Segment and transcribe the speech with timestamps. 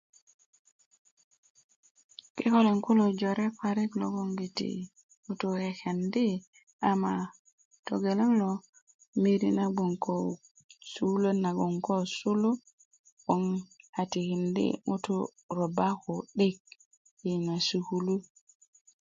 [2.35, 4.69] kikolin kulo jore parik logoŋgiti
[5.25, 6.27] ŋutuu kekendi
[6.89, 7.13] ama
[7.85, 8.51] togeleŋ lo
[9.21, 10.15] miri na gboŋ ko
[10.91, 12.51] sukuluwöt nagoŋ koo sulu
[13.23, 13.43] 'boŋ
[13.99, 16.55] a tikindi' ŋutu' robba ku'dik
[17.23, 18.15] yi yina sukulu